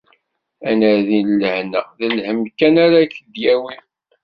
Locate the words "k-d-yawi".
3.13-3.75